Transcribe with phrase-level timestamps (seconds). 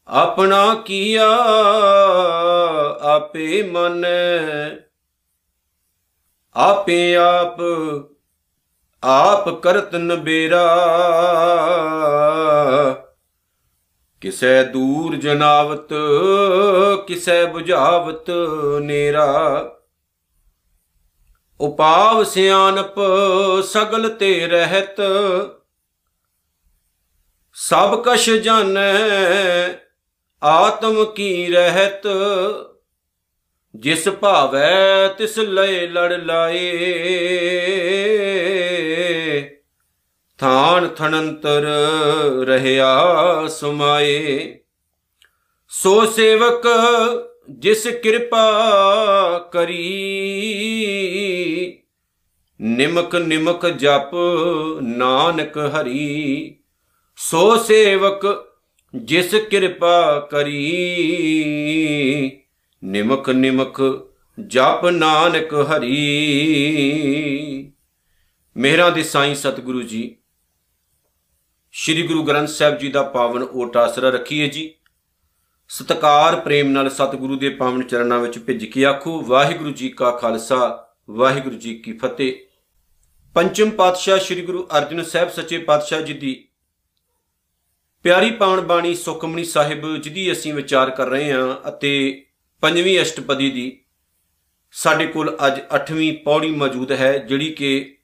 [0.07, 1.30] ਆਪਣਾ ਕੀਆ
[3.02, 4.76] ਆਪੇ ਮਨੈ।
[6.56, 7.58] ਆਪੇ ਆਪ
[9.04, 10.78] ਆਪ ਕਰਤ ਨਬੇਰਾ
[14.22, 15.94] ਕਿਸੈ ਦੂਰ ਜਨਾਵਤ,
[17.08, 18.30] ਕਿਸੈ 부ਝਾਵਤ
[18.82, 19.76] ਨੇਰਾ?
[21.59, 23.00] ਉਪਾਵ ਸਿਆਨਪ
[23.64, 25.02] ਸਗਲ ਤੇ ਰਹਿਤ,
[27.55, 28.94] ਸਭ ਕਛ ਜਾਣੈ
[30.42, 32.08] ਆਤਮ ਕੀ ਰਹਿਤ।
[33.76, 36.70] ਜਿਸ ਭਾਵੈ ਤਿਸ ਲਏ ਲੜ ਲਾਏ।
[40.40, 41.66] ਥਾਨ ਥਣੰਤਰ
[42.46, 44.60] ਰਹਿਆ ਸੁਮਾਏ।
[45.72, 46.68] ਸੋ ਸੇਵਕ
[47.50, 48.46] ਜਿਸ ਕਿਰਪਾ
[49.54, 49.80] ਕਰੀ,
[52.59, 54.16] ਨਿਮਕ ਨਿਮਕ ਜਪ
[54.81, 56.56] ਨਾਨਕ ਹਰੀ।
[57.18, 58.26] ਸੋ ਸੇਵਕ
[58.96, 60.62] ਜਿਸ ਕਿਰਪਾ ਕਰੀ,
[62.84, 63.81] ਨਿਮਕ ਨਿਮਕ
[64.48, 65.96] ਜਪ ਨਾਨਕ ਹਰੀ।
[68.56, 70.16] ਮੇਹਰਾਂ ਦੇ ਸਾਈਂ ਸਤਿਗੁਰੂ ਜੀ
[71.73, 74.73] ਸ੍ਰੀ ਗੁਰੂ ਗ੍ਰੰਥ ਸਾਹਿਬ ਜੀ ਦਾ ਪਾਵਨ ਓਟ ਆਸਰਾ ਰੱਖੀਏ ਜੀ।
[75.70, 80.88] ਸਤਕਾਰ ਪ੍ਰੇਮ ਨਾਲ ਸਤਿਗੁਰੂ ਦੇ ਪਾਵਨ ਚਰਨਾਂ ਵਿੱਚ ਭਿੱਜ ਕੇ ਆਖੋ, ਵਾਹਿਗੁਰੂ ਜੀ ਕਾ ਖਾਲਸਾ,
[81.09, 82.34] ਵਾਹਿਗੁਰੂ ਜੀ ਕੀ ਫਤਿਹ।
[83.36, 86.47] ਪੰਚਮ ਪਾਤਸ਼ਾਹ ਸ੍ਰੀ ਗੁਰੂ ਅਰਜਨ ਸਾਹਿਬ ਸੱਚੇ ਪਾਤਸ਼ਾਹ ਜੀ ਦੀ
[88.03, 92.25] ਪਿਆਰੀ ਪਾਵਨ ਬਾਣੀ ਸੁਖਮਣੀ ਸਾਹਿਬ ਜਿਹਦੀ ਅਸੀਂ ਵਿਚਾਰ ਕਰ ਰਹੇ ਹਾਂ ਅਤੇ
[92.62, 93.81] ਪੰਜਵੀਂ ਅਸ਼ਟਪਦੀ ਦੀ
[94.72, 97.97] ਸਾਡੇ ਕੋਲ ਅੱਜ 8ਵੀਂ ਪੌੜੀ ਮੌਜੂਦ ਹੈ, ਜਿਹੜੀ ਕਿ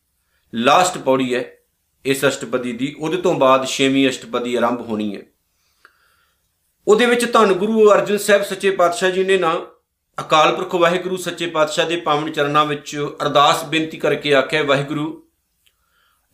[0.54, 1.52] ਲਾਸਟ ਪੌੜੀ ਹੈ।
[2.06, 5.22] ਇਸ ਅਸ਼ਟਪਦੀ ਦੀ, ਉਹਦੇ ਤੋਂ ਬਾਅਦ 6ਵੀਂ ਅਸ਼ਟਪਦੀ ਆਰੰਭ ਹੋਣੀ ਹੈ।
[6.88, 9.54] ਉਹਦੇ ਵਿੱਚ ਧੰਨ ਗੁਰੂ ਅਰਜਨ ਸਾਹਿਬ ਸੱਚੇ ਪਾਤਸ਼ਾਹ ਜੀ ਨੇ ਨਾ
[10.18, 15.28] ਅਕਾਲ ਪੁਰਖ ਵਾਹਿਗੁਰੂ ਸੱਚੇ ਪਾਤਸ਼ਾਹ ਦੇ ਪਾਵਨ ਚਰਨਾਂ ਵਿੱਚ ਅਰਦਾਸ ਬੇਨਤੀ ਕਰਕੇ ਆਖਿਆ, ਵਾਹਿਗੁਰੂ,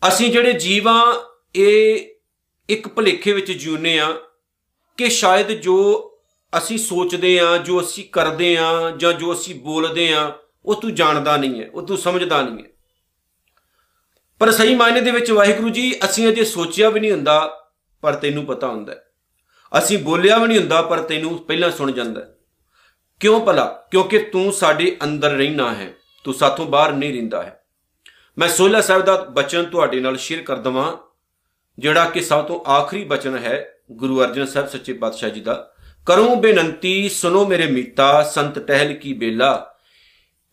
[0.02, 1.00] ਅਸੀਂ ਜਿਹੜੇ ਜੀਵਾਂ
[1.54, 2.14] ਇਹ
[2.68, 4.12] ਇੱਕ ਭਲੇਖੇ ਵਿੱਚ ਜਿਉਨੇ ਆ
[4.98, 5.76] ਕਿ ਸ਼ਾਇਦ ਜੋ
[6.52, 10.32] ਅਸੀਂ ਸੋਚਦੇ ਆ ਜੋ ਅਸੀਂ ਕਰਦੇ ਆ ਜਾਂ ਜੋ ਅਸੀਂ ਬੋਲਦੇ ਆ
[10.64, 12.70] ਉਹ ਤੂੰ ਜਾਣਦਾ ਨਹੀਂ ਹੈ, ਉਹ ਤੂੰ ਸਮਝਦਾ ਨਹੀਂ ਹੈ।
[14.42, 17.64] ਪਰ ਸਹੀ ਮਾਇਨੇ ਦੇ ਵਿੱਚ ਵਾਹਿਗੁਰੂ ਜੀ, ਅਸੀਂ ਅਜੇ ਸੋਚਿਆ ਵੀ ਨਹੀਂ ਹੁੰਦਾ,
[18.00, 18.94] ਪਰ ਤੈਨੂੰ ਪਤਾ ਹੁੰਦਾ
[19.78, 22.20] ਅਸੀਂ ਬੋਲਿਆ ਵੀ ਨਹੀਂ ਹੁੰਦਾ, ਪਰ ਤੈਨੂੰ ਪਹਿਲਾਂ ਸੁਣ ਜਾਂਦਾ
[23.20, 23.84] ਕਿਉਂ ਭਲਾ?
[23.90, 25.94] ਕਿਉਂਕਿ ਤੂੰ ਸਾਡੇ ਅੰਦਰ ਰਹਿਣਾ ਹੈ।
[26.24, 27.64] ਤੂੰ ਸਾਥੋਂ ਬਾਹਰ ਨਹੀਂ ਰਹਿੰਦਾ ਹੈ।
[28.38, 30.96] ਮੈਂ ਸੋਲਾ ਸਾਹਿਬ ਦਾ ਬਚਨ ਤੁਹਾਡੇ ਨਾਲ ਸ਼ੇਅਰ ਕਰ ਦਵਾਂ,
[31.78, 35.72] ਜਿਹੜਾ ਕਿ ਸਭ ਤੋਂ ਆਖਰੀ ਬਚਨ ਹੈ ਗੁਰੂ ਅਰਜਨ ਸਾਹਿਬ ਸੱਚੇ ਪਾਤਸ਼ਾਹ ਜੀ ਦਾ।
[36.06, 39.74] ਕਰੂੰ ਬੇਨੰਤੀ ਸੁਨੋ ਮੇਰੇ ਮੀਤਾ, ਸੰਤ ਟਹਿਲ ਕੀ ਬੇਲਾ।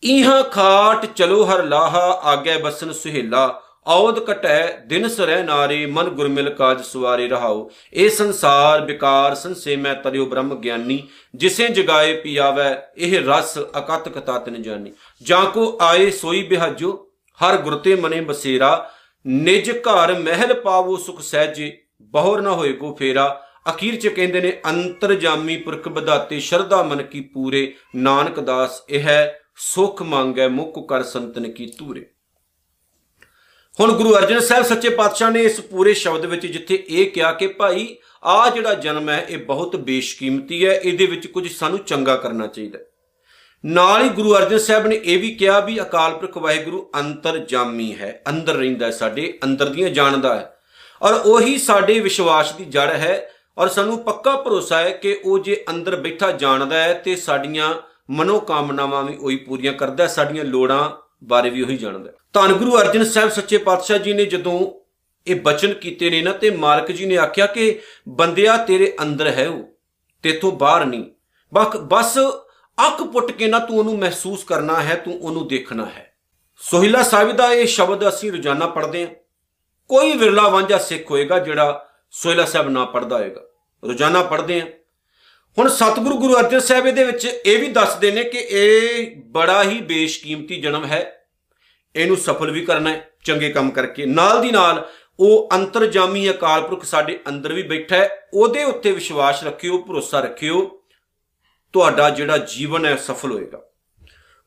[0.02, 6.50] ਇਹਾਂ ਖਾਟ ਚਲੋ ਹਰ ਲਾਹਾ, ਆਗੇ ਬਸਨ ਸੁਹੇਲਾ। ਔਦ ਕਟੈ ਦਿਨ ਸਰੈ ਨਾਰੇ, ਮਨ ਗੁਰਮਿਲ
[6.50, 13.20] ਕਾਜ ਸਵਾਰੇ ਰਹਾਓ ਇਹ ਸੰਸਾਰ ਵਿਕਾਰ ਸੰਸੇ ਮੈਂ ਤਰਿਓ ਬ੍ਰਹਮ ਗਿਆਨੀ। ਜਿਸੇ ਜਗਾਏ ਪਿਆਵੈ, ਇਹ
[13.26, 14.92] ਰਸ ਅਕਤ ਕਤਾ ਤਨ ਜਾਨੀ।
[15.22, 17.08] ਜਾਂ ਕੋ ਆਏ ਸੋਈ ਬਿਹਾਜੋ,
[17.40, 18.90] ਹਰ ਗੁਰਤੇ ਮਨੇ ਬਸੇਰਾ।
[19.26, 24.60] ਨਿਜ ਘਰ ਮਹਿਲ ਪਾਵੋ ਸੁਖ ਸਹਿਜੇ, ਬਹੁਰ ਨਾ ਹੋਏ ਕੋ ਫੇਰਾ। ਅਖੀਰ ਚ ਕਹਿੰਦੇ ਨੇ
[24.66, 29.08] ਅੰਤਰਜਾਮੀ ਪੁਰਖ ਬਦਾਤੇ ਸ਼ਰਧਾ ਮਨ ਕੀ ਪੂਰੇ। ਨਾਨਕ ਦਾਸ ਇਹ
[29.56, 32.06] ਸੁਖ ਮੰਗੈ ਮੁਖ ਕਰ ਸੰਤਨ ਕੀ ਤੂਰੇ
[33.78, 37.46] ਹੁਣ ਗੁਰੂ ਅਰਜਨ ਸਾਹਿਬ ਸੱਚੇ ਪਾਤਸ਼ਾਹ ਨੇ ਇਸ ਪੂਰੇ ਸ਼ਬਦ ਵਿੱਚ ਜਿੱਥੇ ਇਹ ਕਿਹਾ ਕਿ
[37.48, 37.86] ਭਾਈ,
[38.24, 42.78] ਆ ਜਿਹੜਾ ਜਨਮ ਹੈ, ਇਹ ਬਹੁਤ ਬੇਸ਼ਕੀਮਤੀ ਹੈ, ਇਹਦੇ ਵਿੱਚ ਕੁਝ ਸਾਨੂੰ ਚੰਗਾ ਕਰਨਾ ਚਾਹੀਦਾ
[43.64, 48.22] ਨਾਲ ਹੀ ਗੁਰੂ ਅਰਜਨ ਸਾਹਿਬ ਨੇ ਇਹ ਵੀ ਕਿਹਾ ਵੀ ਅਕਾਲ ਪੁਰਖ ਵਾਹਿਗੁਰੂ ਅੰਤਰਜਾਮੀ ਹੈ,
[48.28, 50.52] ਅੰਦਰ ਰਹਿੰਦਾ ਹੈ ਸਾਡੇ, ਅੰਦਰ ਦੀਆਂ ਜਾਣਦਾ ਹੈ।
[51.02, 55.64] ਔਰ ਉਹੀ ਸਾਡੇ ਵਿਸ਼ਵਾਸ ਦੀ ਜੜ ਹੈ ਔਰ ਸਾਨੂੰ ਪੱਕਾ ਭਰੋਸਾ ਹੈ ਕਿ ਉਹ ਜੇ
[55.70, 57.74] ਅੰਦਰ ਬੈਠਾ ਜਾਣਦਾ ਹੈ ਤੇ ਸਾਡੀਆਂ
[58.10, 60.90] ਮਨੋ ਕਾਮਨਾਵਾਂ ਵੀ ਉਹੀ ਪੂਰੀਆਂ ਕਰਦਾ ਹੈ, ਸਾਡੀਆਂ ਲੋੜਾਂ
[61.24, 64.80] ਬਾਰੇ ਵੀ ਉਹੀ ਜਾਣਦਾ। ਧੰਨ ਗੁਰੂ ਅਰਜਨ ਸਾਹਿਬ, ਸੱਚੇ ਪਾਤਸ਼ਾਹ ਜੀ ਨੇ ਜਦੋਂ
[65.26, 69.48] ਇਹ ਬਚਨ ਕੀਤੇ ਨੇ ਨਾ, ਤੇ ਮਾਲਕ ਜੀ ਨੇ ਆਖਿਆ ਕਿ ਬੰਦਿਆ ਤੇਰੇ ਅੰਦਰ ਹੈ
[69.48, 69.64] ਉਹ,
[70.22, 71.04] ਤੇਥੋਂ ਬਾਹਰ ਨਹੀਂ।
[71.54, 72.18] ਬਸ ਬਸ
[72.86, 76.14] ਅੱਖ ਪੁੱਟ ਕੇ ਨਾ ਤੂੰ ਉਹਨੂੰ ਮਹਿਸੂਸ ਕਰਨਾ ਹੈ, ਤੂੰ ਉਹਨੂੰ ਦੇਖਣਾ ਹੈ।
[76.56, 79.14] ਸੋਹਿਲਾ ਸਾਹਿਬ ਦਾ ਇਹ ਸ਼ਬਦ ਅਸੀਂ ਰੋਜ਼ਾਨਾ ਪੜ੍ਹਦੇ ਹਾਂ।
[79.88, 83.40] ਕੋਈ ਵਿਰਲਾ ਵਾਂਝਾ ਸਿੱਖ ਹੋਏਗਾ ਜਿਹੜਾ ਸੋਹਿਲਾ ਸਾਹਿਬ ਨਾ ਪੜਦਾ ਹੋਏਗਾ।
[83.84, 84.68] ਰੋਜ਼ਾਨਾ ਪੜ੍ਹਦੇ ਹਾਂ।
[85.58, 89.80] ਹੁਣ ਸਤਿਗੁਰੂ ਗੁਰੂ ਅਰਜਨ ਸਾਹਿਬ ਇਹਦੇ ਵਿੱਚ ਇਹ ਵੀ ਦੱਸਦੇ ਨੇ ਕਿ ਇਹ ਬੜਾ ਹੀ
[89.80, 91.19] ਬੇਸ਼ਕੀਮਤੀ ਜਨਮ ਹੈ।
[91.96, 94.90] ਇਹਨੂੰ ਸਫਲ ਵੀ ਕਰਨਾ ਹੈ, ਚੰਗੇ ਕੰਮ ਕਰਕੇ। ਨਾਲ ਦੀ ਨਾਲ
[95.20, 100.82] ਉਹ ਅੰਤਰਜਾਮੀ ਅਕਾਲ ਪੁਰਖ ਸਾਡੇ ਅੰਦਰ ਵੀ ਬੈਠਾ ਹੈ, ਉਹਦੇ ਉੱਤੇ ਵਿਸ਼ਵਾਸ ਰੱਖਿਓ, ਭਰੋਸਾ ਰੱਖਿਓ,
[101.72, 103.62] ਤੁਹਾਡਾ ਜਿਹੜਾ ਜੀਵਨ ਹੈ ਸਫਲ ਹੋਏਗਾ।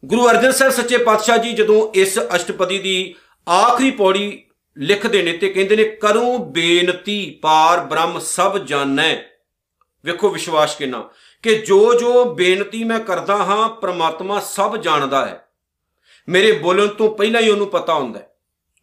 [0.06, 3.16] ਗੁਰੂ ਅਰਜਨ ਸਾਹਿਬ ਸੱਚੇ ਪਾਤਸ਼ਾਹ ਜੀ ਜਦੋਂ ਇਸ ਅਸ਼ਟਪਦੀ ਦੀ
[3.50, 4.46] ਆਖਰੀ ਪੌੜੀ
[4.78, 9.16] ਲਿਖਦੇ ਨੇ ਤੇ ਕਹਿੰਦੇ ਨੇ, ਕਰੂੰ ਬੇਨਤੀ, ਪਾਰ ਬ੍ਰਹਮ ਸਭ ਜਾਣੈ।
[10.06, 11.10] ਵੇਖੋ ਵਿਸ਼ਵਾਸ ਕਿੰਨਾ।
[11.44, 15.48] ਕਿ ਜੋ ਜੋ ਬੇਨਤੀ ਮੈਂ ਕਰਦਾ ਹਾਂ, ਪ੍ਰਮਾਤਮਾ ਸਭ ਜਾਣਦਾ ਹੈ।
[16.30, 18.30] ਮੇਰੇ ਬੋਲਣ ਤੋਂ ਪਹਿਲਾਂ ਹੀ ਉਹਨੂੰ ਪਤਾ ਹੁੰਦਾ ਹੈ।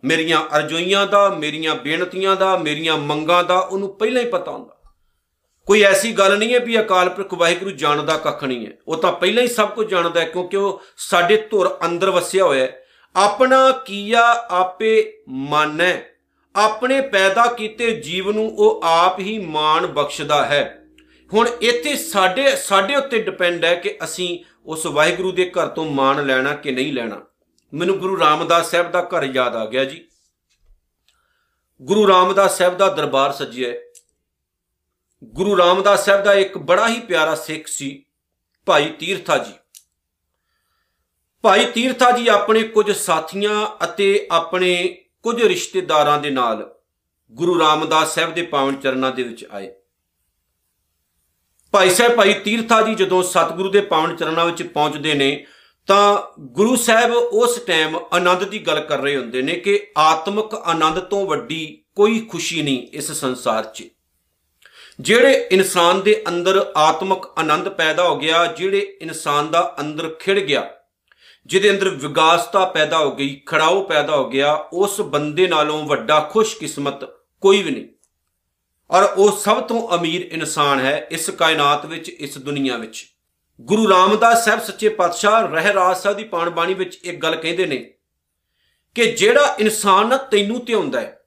[0.04, 4.76] ਮੇਰੀਆਂ ਅਰਜ਼ੋਈਆਂ ਦਾ, ਮੇਰੀਆਂ ਬੇਨਤੀਆਂ ਦਾ, ਮੇਰੀਆਂ ਮੰਗਾਂ ਦਾ ਉਹਨੂੰ ਪਹਿਲਾਂ ਹੀ ਪਤਾ ਹੁੰਦਾ।
[5.66, 9.12] ਕੋਈ ਐਸੀ ਗੱਲ ਨਹੀਂ ਹੈ ਵੀ ਅਕਾਲ ਪੁਰਖ ਵਾਹਿਗੁਰੂ ਜਾਣਦਾ ਕੱਖ ਨਹੀਂ ਹੈ। ਉਹ ਤਾਂ
[9.12, 12.84] ਪਹਿਲਾਂ ਹੀ ਸਭ ਕੁਝ ਜਾਣਦਾ ਹੈ ਕਿਉਂਕਿ ਉਹ ਸਾਡੇ ਧੁਰ ਅੰਦਰ ਵਸਿਆ ਹੋਇਆ ਹੈ।
[13.16, 16.00] ਆਪਣਾ ਕੀਆ ਆਪੇ ਮਾਨੈ।
[16.56, 20.84] ਆਪਣੇ ਪੈਦਾ ਕੀਤੇ ਜੀਵ ਨੂੰ ਉਹ ਆਪ ਹੀ ਮਾਣ ਬਖਸ਼ਦਾ ਹੈ।
[21.34, 26.26] ਹੁਣ ਇੱਥੇ ਸਾਡੇ ਸਾਡੇ ਉੱਤੇ ਡਿਪੈਂਡ ਹੈ ਕਿ ਅਸੀਂ ਉਸ ਵਾਹਿਗੁਰੂ ਦੇ ਘਰ ਤੋਂ ਮਾਣ
[26.26, 27.22] ਲੈਣਾ ਕਿ ਨਹੀਂ ਲੈਣਾ।
[27.74, 30.08] ਮੈਨੂੰ ਗੁਰੂ ਰਾਮਦਾਸ ਸਾਹਿਬ ਦਾ ਘਰ ਯਾਦ ਆ ਗਿਆ ਜੀ।
[31.82, 33.78] ਗੁਰੂ ਰਾਮਦਾਸ ਸਾਹਿਬ ਦਾ ਦਰਬਾਰ ਸੱਜਿਆ ਹੈ।
[35.24, 38.04] ਗੁਰੂ ਰਾਮਦਾਸ ਸਾਹਿਬ ਦਾ ਇੱਕ ਬੜਾ ਹੀ ਪਿਆਰਾ ਸਿੱਖ ਸੀ,
[38.66, 39.52] ਭਾਈ ਤੀਰਥਾ ਜੀ।
[41.42, 46.74] ਭਾਈ ਤੀਰਥਾ ਜੀ ਆਪਣੇ ਕੁਝ ਸਾਥੀਆਂ ਅਤੇ ਆਪਣੇ ਕੁਝ ਰਿਸ਼ਤੇਦਾਰਾਂ ਦੇ ਨਾਲ
[47.30, 49.74] ਗੁਰੂ ਰਾਮਦਾਸ ਸਾਹਿਬ ਦੇ ਪਾਵਨ ਚਰਨਾਂ ਦੇ ਵਿੱਚ ਆਏ।
[51.72, 55.46] ਭਾਈ ਸਾਹਿਬ, ਭਾਈ ਤੀਰਥਾ ਜੀ ਜਦੋਂ ਸਤਿਗੁਰੂ ਦੇ ਪਾਵਨ ਚਰਨਾਂ ਵਿੱਚ ਪਹੁੰਚਦੇ ਨੇ
[55.90, 60.98] ਤਾਂ ਗੁਰੂ ਸਾਹਿਬ ਉਸ ਟਾਈਮ ਆਨੰਦ ਦੀ ਗੱਲ ਕਰ ਰਹੇ ਹੁੰਦੇ ਨੇ ਕਿ ਆਤਮਿਕ ਆਨੰਦ
[60.98, 63.84] ਤੋਂ ਵੱਡੀ ਕੋਈ ਖੁਸ਼ੀ ਨਹੀਂ ਇਸ ਸੰਸਾਰ 'ਚ।
[65.00, 70.70] ਜਿਹੜੇ ਇਨਸਾਨ ਦੇ ਅੰਦਰ ਆਤਮਿਕ ਆਨੰਦ ਪੈਦਾ ਹੋ ਗਿਆ, ਜਿਹੜੇ ਇਨਸਾਨ ਦਾ ਅੰਦਰ ਖਿੜ ਗਿਆ,
[71.46, 77.04] ਜਿਹਦੇ ਅੰਦਰ ਵਿਗਾਸਤਾ ਪੈਦਾ ਹੋ ਗਈ, ਖੜਾਓ ਪੈਦਾ ਹੋ ਗਿਆ, ਉਸ ਬੰਦੇ ਨਾਲੋਂ ਵੱਡਾ ਖੁਸ਼ਕਿਸਮਤ
[77.40, 77.86] ਕੋਈ ਵੀ ਨਹੀਂ।
[78.90, 83.09] ਔਰ ਉਹ ਸਭ ਤੋਂ ਅਮੀਰ ਇਨਸਾਨ ਹੈ ਇਸ ਕਾਇਨਾਤ ਵਿੱਚ, ਇਸ ਦੁਨੀਆ ਵਿੱਚ।
[83.60, 87.66] ਗੁਰੂ ਰਾਮਦਾਸ ਸਾਹਿਬ ਸੱਚੇ ਪਾਤਸ਼ਾਹ ਰਹਿ ਰਾਸ ਸਾਹਿਬ ਦੀ ਪਾਣ ਬਾਣੀ ਵਿੱਚ ਇੱਕ ਗੱਲ ਕਹਿੰਦੇ
[87.66, 87.76] ਨੇ
[88.94, 91.20] ਕਿ ਜਿਹੜਾ ਇਨਸਾਨ ਨਾ ਤੈਨੂੰ ਧਿਆਉਂਦਾ ਹੈ,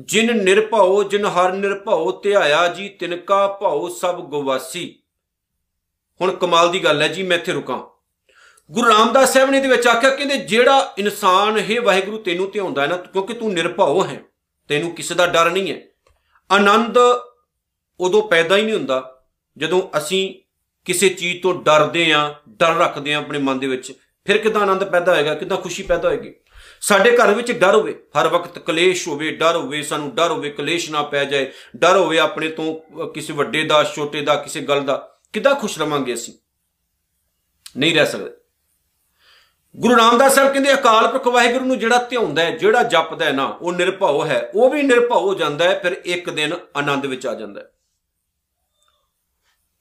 [0.00, 5.02] ਜਿਨ ਨਿਰਭਉ, ਜਿਨ ਹਰ ਨਿਰਭਉ, ਧਿਆਇਆ ਜੀ, ਤਿਨਕਾ ਭਉ, ਸਭ ਗਵਾਸੀ।
[6.20, 7.78] ਹੁਣ ਕਮਾਲ ਦੀ ਗੱਲ ਹੈ ਜੀ, ਮੈਂ ਇੱਥੇ ਰੁਕਾਂ।
[8.70, 12.86] ਗੁਰੂ ਰਾਮਦਾਸ ਸਾਹਿਬ ਨੇ ਇਹਦੇ ਵਿੱਚ ਆਖਿਆ, ਕਹਿੰਦੇ ਜਿਹੜਾ ਇਨਸਾਨ, ਹੈ ਵਾਹਿਗੁਰੂ, ਤੈਨੂੰ ਧਿਆਉਂਦਾ ਹੈ
[12.86, 14.22] ਨਾ, ਕਿਉਂਕਿ ਤੂੰ ਨਿਰਭਉ ਹੈ,
[14.68, 15.80] ਤੈਨੂੰ ਕਿਸੇ ਦਾ ਡਰ ਨਹੀਂ ਹੈ।
[16.50, 16.98] ਆਨੰਦ
[18.00, 19.26] ਉਦੋਂ ਪੈਦਾ ਹੀ ਨਹੀਂ ਹੁੰਦਾ
[19.56, 20.47] ਜਦੋਂ ਅਸੀਂ
[20.88, 23.92] ਕਿਸੇ ਚੀਜ਼ ਤੋਂ ਡਰਦੇ ਆਂ, ਡਰ ਰੱਖਦੇ ਆਂ ਆਪਣੇ ਮਨ ਦੇ ਵਿੱਚ,
[24.26, 26.34] ਫਿਰ ਕਿਦਾਂ ਆਨੰਦ ਪੈਦਾ ਹੋਏਗਾ, ਕਿਦਾਂ ਖੁਸ਼ੀ ਪੈਦਾ ਹੋਏਗੀ?
[26.80, 30.90] ਸਾਡੇ ਘਰ ਵਿੱਚ ਡਰ ਹੋਵੇ, ਹਰ ਵਕਤ ਕਲੇਸ਼ ਹੋਵੇ, ਡਰ ਹੋਵੇ, ਸਾਨੂੰ ਡਰ ਹੋਵੇ, ਕਲੇਸ਼
[30.90, 35.18] ਨਾ ਪੈ ਜਾਏ, ਡਰ ਹੋਵੇ ਆਪਣੇ ਤੋਂ ਕਿਸੇ ਵੱਡੇ ਦਾ, ਛੋਟੇ ਦਾ, ਕਿਸੇ ਗੱਲ ਦਾ,
[35.32, 36.34] ਕਿਦਾਂ ਖੁਸ਼ ਰਵਾਂਗੇ ਅਸੀਂ?
[37.76, 38.30] ਨਹੀਂ ਰਹਿ ਸਕਦੇ।
[39.76, 43.44] ਗੁਰੂ ਰਾਮਦਾਸ ਸਾਹਿਬ ਕਹਿੰਦੇ, ਅਕਾਲ ਪੁਰਖ ਵਾਹਿਗੁਰੂ ਨੂੰ ਜਿਹੜਾ ਧਿਆਉਂਦਾ ਹੈ, ਜਿਹੜਾ ਜਪਦਾ ਹੈ ਨਾ,
[43.46, 47.34] ਉਹ ਨਿਰਭਉ ਹੈ, ਉਹ ਵੀ ਨਿਰਭਉ ਹੋ ਜਾਂਦਾ ਹੈ, ਫਿਰ ਇੱਕ ਦਿਨ ਆਨੰਦ ਵਿੱਚ ਆ
[47.34, 47.70] ਜਾਂਦਾ ਹੈ।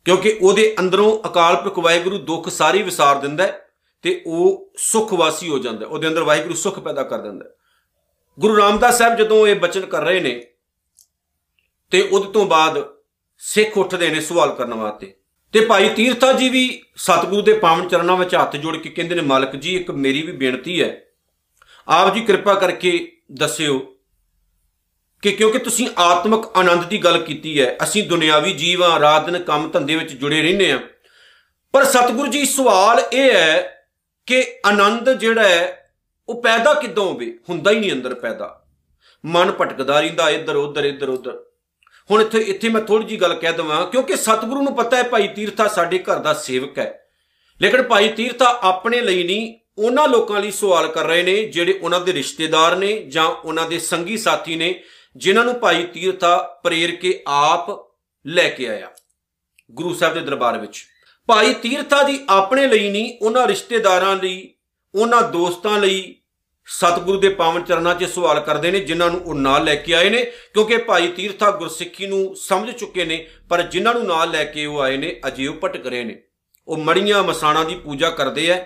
[0.07, 3.69] ਕਿਉਂਕਿ ਉਹਦੇ ਅੰਦਰੋਂ ਅਕਾਲ ਪੁਰਖ ਵਾਹਿਗੁਰੂ ਦੁੱਖ ਸਾਰੀ ਵਿਸਾਰ ਦਿੰਦਾ ਹੈ
[4.01, 7.45] ਤੇ ਉਹ ਸੁਖ ਵਾਸੀ ਹੋ ਜਾਂਦਾ ਉਹਦੇ ਅੰਦਰ ਵਾਹਿਗੁਰੂ ਸੁਖ ਪੈਦਾ ਕਰ ਦਿੰਦਾ
[8.39, 10.47] ਗੁਰੂ ਰਾਮਦਾਸ ਸਾਹਿਬ ਜਦੋਂ ਇਹ ਬਚਨ ਕਰ ਰਹੇ ਨੇ,
[11.91, 12.89] ਤੇ ਉਹਦੇ ਤੋਂ ਬਾਅਦ
[13.37, 15.15] ਸਿੱਖ ਉੱਠਦੇ ਨੇ ਸਵਾਲ ਕਰਨ ਵਾਸਤੇ।
[15.53, 19.21] ਤੇ ਭਾਈ ਤੀਰਥਾ ਜੀ ਵੀ ਸਤਿਗੁਰੂ ਦੇ ਪਾਵਨ ਚਰਨਾਂ ਵਿੱਚ ਹੱਥ ਜੋੜ ਕੇ ਕਹਿੰਦੇ ਨੇ,
[19.21, 21.01] ਮਾਲਕ ਜੀ, ਇੱਕ ਮੇਰੀ ਵੀ ਬੇਨਤੀ ਹੈ,
[21.87, 23.96] ਆਪ ਜੀ ਕਿਰਪਾ ਕਰਕੇ ਦੱਸਿਓ
[25.21, 29.43] ਕਿ ਕਿਉਂਕਿ ਤੁਸੀਂ ਆਤਮਿਕ ਆਨੰਦ ਦੀ ਗੱਲ ਕੀਤੀ ਹੈ, ਅਸੀਂ ਦੁਨਿਆਵੀ ਜੀਵ ਆ ਰਾਤ ਦਿਨ
[29.43, 30.79] ਕੰਮ ਧੰਦੇ ਵਿੱਚ ਜੁੜੇ ਰਹਿੰਦੇ ਆ
[31.73, 33.85] ਪਰ ਸਤਿਗੁਰੂ ਜੀ, ਸਵਾਲ ਇਹ ਹੈ
[34.25, 35.91] ਕਿ ਆਨੰਦ ਜਿਹੜਾ ਹੈ,
[36.29, 37.37] ਉਹ ਪੈਦਾ ਕਿੱਦਾਂ ਹੋਵੇ?
[37.49, 38.65] ਹੁੰਦਾ ਹੀ ਨਹੀਂ ਅੰਦਰ ਪੈਦਾ।
[39.25, 41.43] ਮਨ ਭਟਕਦਾ ਰਹਿੰਦਾ, ਇੱਧਰ, ਉੱਧਰ ਇੱਧਰ, ਉੱਧਰ।
[42.11, 45.27] ਹੁਣ ਇੱਥੇ ਇੱਥੇ ਮੈਂ ਥੋੜੀ ਜੀ ਗੱਲ ਕਹਿ ਦਵਾਂ, ਕਿਉਂਕਿ ਸਤਿਗੁਰੂ ਨੂੰ ਪਤਾ ਹੈ, ਭਾਈ
[45.27, 47.07] ਤੀਰਥਾ ਸਾਡੇ ਘਰ ਦਾ ਸੇਵਕ ਹੈ।
[47.61, 51.99] ਲੇਕਿਨ ਭਾਈ ਤੀਰਥਾ ਆਪਣੇ ਲਈ ਨਹੀਂ, ਉਹਨਾਂ ਲੋਕਾਂ ਲਈ ਸਵਾਲ ਕਰ ਰਹੇ ਨੇ, ਜਿਹੜੇ ਉਹਨਾਂ
[51.99, 54.83] ਦੇ ਰਿਸ਼ਤੇਦਾਰ ਨੇ ਜਾਂ ਉਹਨਾਂ ਦੇ ਸੰਗੀ ਸਾਥੀ ਨੇ
[55.17, 57.93] ਜਿਨ੍ਹਾਂ ਨੂੰ ਭਾਈ ਤੀਰਥਾ ਪ੍ਰੇਰ ਕੇ ਆਪ
[58.27, 58.91] ਲੈ ਕੇ ਆਇਆ
[59.71, 60.85] ਗੁਰੂ ਸਾਹਿਬ ਦੇ ਦਰਬਾਰ ਵਿੱਚ।
[61.27, 64.53] ਭਾਈ ਤੀਰਥਾ ਜੀ ਆਪਣੇ ਲਈ ਨਹੀਂ, ਉਹਨਾਂ ਰਿਸ਼ਤੇਦਾਰਾਂ ਲਈ,
[64.95, 66.15] ਉਹਨਾਂ ਦੋਸਤਾਂ ਲਈ
[66.65, 70.09] ਸਤਿਗੁਰੂ ਦੇ ਪਾਵਨ ਚਰਨਾਂ 'ਚ ਸਵਾਲ ਕਰਦੇ ਨੇ, ਜਿਨ੍ਹਾਂ ਨੂੰ ਉਹ ਨਾਲ ਲੈ ਕੇ ਆਏ
[70.09, 74.65] ਨੇ, ਕਿਉਂਕਿ ਭਾਈ ਤੀਰਥਾ ਗੁਰਸਿੱਖੀ ਨੂੰ ਸਮਝ ਚੁੱਕੇ ਨੇ, ਪਰ ਜਿਨ੍ਹਾਂ ਨੂੰ ਨਾਲ ਲੈ ਕੇ
[74.65, 76.23] ਉਹ ਆਏ ਨੇ, ਅਜੇ ਉਹ ਭਟਕ ਰਹੇ ਨੇ।
[76.67, 78.63] ਉਹ ਮੜੀਆਂ ਮਸਾਣਾ ਦੀ ਪੂਜਾ ਕਰਦੇ ਐ,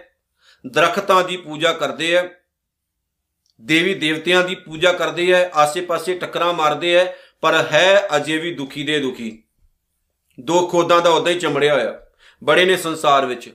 [0.67, 2.23] ਦਰਖਤਾਂ ਦੀ ਪੂਜਾ ਕਰਦੇ ਐ
[3.61, 7.05] ਦੇਵੀ ਦੇਵਤਿਆਂ ਦੀ ਪੂਜਾ ਕਰਦੇ ਐ ਆਸੇ-ਪਾਸੇ ਟੱਕਰਾਂ ਮਾਰਦੇ ਐ
[7.41, 9.43] ਪਰ ਹੈ ਅਜੇ ਵੀ ਦੁਖੀ ਦੇ ਦੁਖੀ।
[10.39, 11.99] ਦੋ ਖੋਦਾਂ ਦਾ ਉਦਾਂ ਹੀ ਚਮੜਿਆ ਹੋਇਆ।
[12.43, 13.53] ਬੜੇ ਨੇ ਸੰਸਾਰ ਵਿੱਚ।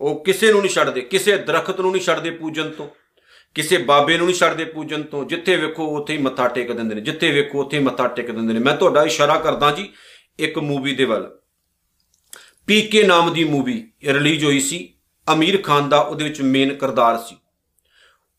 [0.00, 2.88] ਉਹ ਕਿਸੇ ਨੂੰ ਨਹੀਂ ਛੱਡਦੇ, ਕਿਸੇ ਦਰਖਤ ਨੂੰ ਨਹੀਂ ਛੱਡਦੇ ਪੂਜਨ ਤੋਂ,
[3.54, 7.00] ਕਿਸੇ ਬਾਬੇ ਨੂੰ ਨਹੀਂ ਛੱਡਦੇ ਪੂਜਨ ਤੋਂ। ਜਿੱਥੇ ਵੇਖੋ, ਉੱਥੇ ਹੀ ਮੱਥਾ ਟੇਕ ਦਿੰਦੇ ਨੇ।
[7.00, 9.92] ਜਿੱਥੇ ਵੇਖੋ, ਉੱਥੇ ਹੀ ਮੱਥਾ ਟੇਕ ਦਿੰਦੇ ਨੇ। ਮੈਂ ਤੁਹਾਡਾ ਇਸ਼ਾਰਾ ਕਰਦਾ ਜੀ,
[10.38, 11.38] ਇੱਕ ਮੂਵੀ ਦੇ ਵੱਲ।
[12.66, 14.94] ਪੀਕੇ ਨਾਮ ਦੀ ਮੂਵੀ ਰਿਲੀਜ਼ ਹੋਈ ਸੀ,
[15.32, 17.36] ਅਮੀਰ ਖਾਨ ਦਾ, ਉਹਦੇ ਵਿੱਚ ਮੇਨ ਕਿਰਦਾਰ ਸੀ।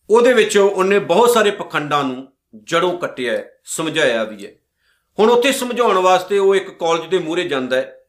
[0.10, 2.34] ਉਹਦੇ ਵਿੱਚ ਉਹਨੇ ਬਹੁਤ ਸਾਰੇ ਪਖੰਡਾਂ ਨੂੰ
[2.64, 4.52] ਜੜੋਂ ਕੱਟਿਆ ਸਮਝਾਇਆ ਵੀ ਹੈ।
[5.20, 8.00] ਹੁਣ ਉੱਥੇ ਸਮਝਾਉਣ ਵਾਸਤੇ ਉਹ ਇੱਕ ਕਾਲਜ ਦੇ ਮੂਹਰੇ ਜਾਂਦਾ ਹੈ।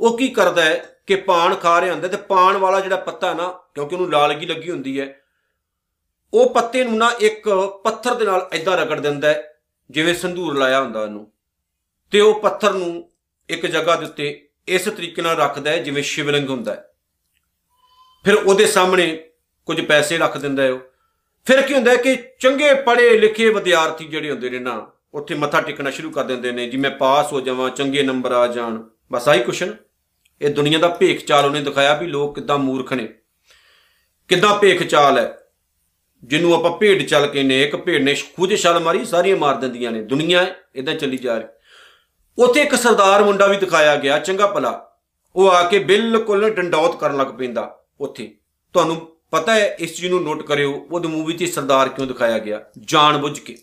[0.00, 3.48] ਉਹ ਕੀ ਕਰਦਾ ਹੈ ਕਿ ਪਾਨ ਖਾ ਰਿਹਾ ਹੁੰਦਾ ਤੇ ਪਾਨ ਵਾਲਾ ਜਿਹੜਾ ਪੱਤਾ ਨਾ,
[3.74, 5.20] ਕਿਉਂਕਿ ਉਹਨੂੰ ਲਾਲਗੀ ਲੱਗੀ ਹੁੰਦੀ ਹੈ,
[6.34, 7.48] ਉਹ ਪੱਤੇ ਨੂੰ ਨਾ ਇੱਕ
[7.84, 9.60] ਪੱਥਰ ਦੇ ਨਾਲ ਐਦਾਂ ਰਗੜ ਦਿੰਦਾ ਹੈ,
[9.90, 11.32] ਜਿਵੇਂ ਸੰਧੂਰ ਲਾਇਆ ਹੁੰਦਾ ਉਹਨੂੰ।
[12.10, 13.10] ਤੇ ਉਹ ਪੱਥਰ ਨੂੰ
[13.48, 16.90] ਇੱਕ ਜਗ੍ਹਾ ਦੇ ਉੱਤੇ ਇਸ ਤਰੀਕੇ ਨਾਲ ਰੱਖਦਾ ਹੈ, ਜਿਵੇਂ ਸ਼ਿਵਲਿੰਗ ਹੁੰਦਾ ਹੈ।
[18.24, 19.30] ਫਿਰ ਉਹਦੇ ਸਾਹਮਣੇ
[19.66, 20.78] ਕੁਝ ਪੈਸੇ ਰੱਖ ਦਿੰਦਾ ਹੈ ਉਹ।
[21.46, 25.60] ਫਿਰ ਕੀ ਹੁੰਦਾ ਹੈ ਕਿ ਚੰਗੇ ਪੜ੍ਹੇ ਲਿਖੇ ਵਿਦਿਆਰਥੀ ਜਿਹੜੇ ਹੁੰਦੇ ਨੇ ਨਾ, ਉੱਥੇ ਮੱਥਾ
[25.60, 29.28] ਟੇਕਣਾ ਸ਼ੁਰੂ ਕਰ ਦਿੰਦੇ ਨੇ ਜੀ ਮੈਂ ਪਾਸ ਹੋ ਜਾਵਾਂ, ਚੰਗੇ ਨੰਬਰ ਆ ਜਾਣ, ਬਸ
[29.28, 29.64] ਆਹੀ ਕੁਛ
[30.42, 33.08] ਇਹ ਦੁਨੀਆ ਦਾ ਭੇਖ ਚਾਲ ਉਹਨੇ ਦਿਖਾਇਆ ਵੀ ਲੋਕ ਕਿੱਦਾਂ ਮੂਰਖ ਨੇ।
[34.28, 35.38] ਕਿੱਦਾਂ ਭੇਖ ਚਾਲ ਹੈ।
[36.24, 39.90] ਜਿਹਨੂੰ ਆਪਾਂ ਭੇਡ ਚੱਲ ਕੇ ਨੇ ਇੱਕ ਭੇਡ ਨੇ ਖੂਜ ਛਲ ਮਾਰੀ, ਸਾਰੀਆਂ ਮਾਰ ਦਿੰਦੀਆਂ
[39.90, 41.46] ਨੇ। ਦੁਨੀਆ ਇਦਾਂ ਚੱਲੀ ਜਾ ਰਹੀ।
[42.38, 44.96] ਉੱਥੇ ਇੱਕ ਸਰਦਾਰ ਮੁੰਡਾ ਵੀ ਦਿਖਾਇਆ ਗਿਆ, ਚੰਗਾ ਭਲਾ।
[45.36, 48.36] ਉਹ ਆ ਕੇ ਬਿਲਕੁਲ ਡੰਡੌਤ ਕਰਨ ਲੱਗ ਪੈਂਦਾ ਉੱਥੇ।
[48.74, 52.60] ਤੁਹਾਨੂੰ ਪਤਾ ਹੈ, ਇਸ ਚੀਜ਼ ਨੂੰ ਨੋਟ ਕਰਿਓ ਉਹਦੀ ਮੂਵੀ 'ਚ ਸਰਦਾਰ ਕਿਉਂ ਦਿਖਾਇਆ ਗਿਆ?
[52.78, 53.56] ਜਾਣ ਬੁੱਝ ਕੇ।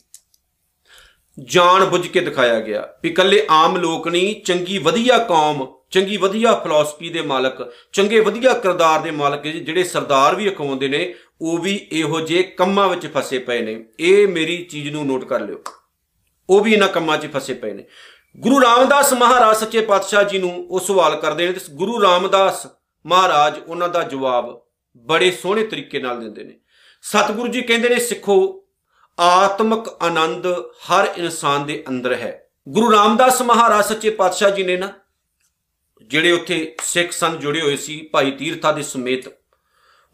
[1.39, 6.53] ਜਾਣ ਬੁੱਝ ਕੇ ਦਿਖਾਇਆ ਗਿਆ ਵੀ ਕੱਲੇ ਆਮ ਲੋਕ ਨਹੀਂ, ਚੰਗੀ ਵਧੀਆ ਕੌਮ, ਚੰਗੀ ਵਧੀਆ
[6.55, 11.87] ਫਿਲਾਸਫੀ ਦੇ ਮਾਲਕ, ਚੰਗੇ ਵਧੀਆ ਕਿਰਦਾਰ ਦੇ ਮਾਲਕ ਜਿਹੜੇ ਸਰਦਾਰ ਵੀ ਅਖਵਾਉਂਦੇ ਨੇ, ਉਹ ਵੀ
[11.91, 15.63] ਇਹੋ ਜਿਹੇ ਕੰਮਾਂ ਵਿੱਚ ਫਸੇ ਪਏ ਨੇ। ਇਹ ਮੇਰੀ ਚੀਜ਼ ਨੂੰ ਨੋਟ ਕਰ ਲਿਓ।
[16.49, 17.83] ਉਹ ਵੀ ਇਹਨਾਂ ਕੰਮਾਂ 'ਚ ਫਸੇ ਪਏ ਨੇ।
[18.37, 22.67] ਗੁਰੂ ਰਾਮਦਾਸ ਮਹਾਰਾਜ ਸੱਚੇ ਪਾਤਸ਼ਾਹ ਜੀ ਨੂੰ ਉਹ ਸਵਾਲ ਕਰਦੇ ਨੇ ਤੇ ਗੁਰੂ ਰਾਮਦਾਸ
[23.05, 24.62] ਮਹਾਰਾਜ ਉਹਨਾਂ ਦਾ ਜਵਾਬ
[24.97, 26.59] ਬੜੇ ਸੋਹਣੇ ਤਰੀਕੇ ਨਾਲ ਦਿੰਦੇ ਨੇ।
[27.01, 28.65] ਸਤਿਗੁਰੂ ਜੀ ਕਹਿੰਦੇ ਨੇ, ਸਿੱਖੋ,
[29.19, 30.47] ਆਤਮਿਕ ਆਨੰਦ
[30.85, 34.93] ਹਰ ਇਨਸਾਨ ਦੇ ਅੰਦਰ ਹੈ। ਗੁਰੂ ਰਾਮਦਾਸ ਮਹਾਰਾਜ ਸੱਚੇ ਪਾਤਸ਼ਾਹ ਜੀ ਨੇ ਨਾ,
[36.01, 39.27] ਜਿਹੜੇ ਉੱਥੇ ਸਿੱਖ ਸਨ ਜੁੜੇ ਹੋਏ ਸੀ, ਭਾਈ ਤੀਰਥਾ ਦੇ ਸਮੇਤ,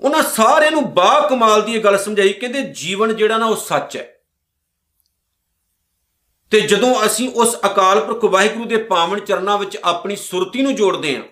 [0.02, 3.98] ਉਹਨਾਂ ਸਾਰਿਆਂ ਨੂੰ ਬਾ ਕਮਾਲ ਦੀ ਇਹ ਗੱਲ ਸਮਝਾਈ, ਕਹਿੰਦੇ ਜੀਵਨ ਜਿਹੜਾ ਨਾ ਉਹ ਸੱਚ
[3.98, 4.16] ਹੈ।
[6.52, 11.18] ਤੇ ਜਦੋਂ ਅਸੀਂ ਉਸ ਅਕਾਲ ਪੁਰਖ ਵਾਹਿਗੁਰੂ ਦੇ ਪਾਵਨ ਚਰਨਾਂ ਵਿੱਚ ਆਪਣੀ ਸੁਰਤੀ ਨੂੰ ਜੋੜਦੇ
[11.18, 11.24] ਹਾਂ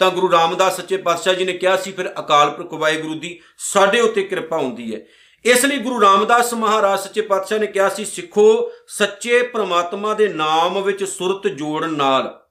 [0.00, 4.00] ਤਾਂ ਗੁਰੂ ਰਾਮਦਾਸ ਸੱਚੇ ਪਾਤਸ਼ਾਹ ਜੀ ਨੇ ਕਿਹਾ ਸੀ, ਫਿਰ ਅਕਾਲ ਪੁਰਖ ਵਾਹਿਗੁਰੂ ਦੀ ਸਾਡੇ
[4.00, 5.00] ਉੱਤੇ ਕਿਰਪਾ ਹੁੰਦੀ ਹੈ।
[5.44, 10.82] ਇਸ ਲਈ ਗੁਰੂ ਰਾਮਦਾਸ ਮਹਾਰਾਜ ਸੱਚੇ ਪਾਤਸ਼ਾਹ ਨੇ ਕਿਹਾ ਸੀ, ਸਿੱਖੋ ਸੱਚੇ ਪ੍ਰਮਾਤਮਾ ਦੇ ਨਾਮ
[10.82, 12.46] ਵਿੱਚ ਸੁਰਤ ਜੋੜਨ ਨਾਲ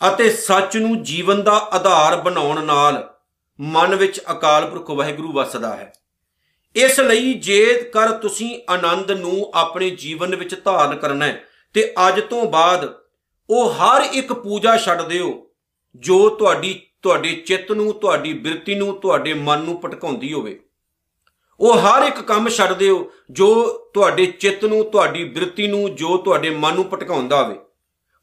[0.00, 3.14] ਅਤੇ ਸੱਚ ਨੂੰ ਜੀਵਨ ਦਾ ਆਧਾਰ ਬਣਾਉਣ ਨਾਲ
[3.60, 5.92] ਮਨ ਵਿੱਚ ਅਕਾਲ ਪੁਰਖ ਵਾਹਿਗੁਰੂ ਵਸਦਾ ਹੈ।
[6.76, 12.46] ਇਸ ਲਈ ਜੇਕਰ ਤੁਸੀਂ ਆਨੰਦ ਨੂੰ ਆਪਣੇ ਜੀਵਨ ਵਿੱਚ ਧਾਰਨ ਕਰਨਾ ਹੈ, ਤੇ ਅੱਜ ਤੋਂ
[12.46, 12.94] ਬਾਅਦ
[13.50, 15.49] ਉਹ ਹਰ ਇੱਕ ਪੂਜਾ ਛੱਡ ਦਿਓ।
[15.96, 20.60] ਜੋ ਤੁਹਾਡੀ, ਤੁਹਾਡੇ ਚਿੱਤ ਨੂੰ, ਤੁਹਾਡੀ ਬਿਰਤੀ ਨੂੰ, ਤੁਹਾਡੇ ਮਨ ਨੂੰ ਭਟਕਾਉਂਦੀ ਹੋਵੇ।
[21.60, 26.50] ਉਹ ਹਰ ਇੱਕ ਕੰਮ ਛੱਡ ਦਿਓ ਜੋ ਤੁਹਾਡੇ ਚਿੱਤ ਨੂੰ, ਤੁਹਾਡੀ ਬਿਰਤੀ ਨੂੰ, ਜੋ ਤੁਹਾਡੇ
[26.50, 27.56] ਮਨ ਨੂੰ ਭਟਕਾਉਂਦਾ ਹੋਵੇ।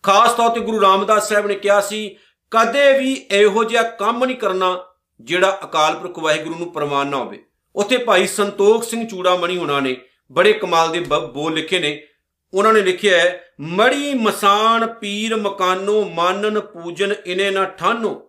[0.03, 2.17] ਖਾਸ ਤੌਰ ਤੇ ਗੁਰੂ ਰਾਮਦਾਸ ਸਾਹਿਬ ਨੇ ਕਿਹਾ ਸੀ,
[2.51, 4.85] ਕਦੇ ਵੀ ਇਹੋ ਜਿਹਾ ਕੰਮ ਨਹੀਂ ਕਰਨਾ
[5.21, 7.43] ਜਿਹੜਾ ਅਕਾਲ ਪੁਰਖ ਵਾਹਿਗੁਰੂ ਨੂੰ ਪ੍ਰਮਾਨ ਨਾ ਹੋਵੇ।
[7.75, 9.95] ਉੱਥੇ ਭਾਈ ਸੰਤੋਖ ਸਿੰਘ ਚੂੜਾਮਣੀ ਉਹਨਾਂ ਨੇ
[10.31, 10.99] ਬੜੇ ਕਮਾਲ ਦੇ
[11.33, 12.07] ਬੋਲ ਲਿਖੇ ਨੇ।
[12.53, 18.23] ਉਹਨਾਂ ਨੇ ਲਿਖਿਆ ਹੈ, ਮੜੀ ਮਸਾਨ ਪੀਰ ਮਕਾਨੋ ਮਾਨਨ ਪੂਜਨ ਇਨੇ ਨਾ ਠਾਨੋ।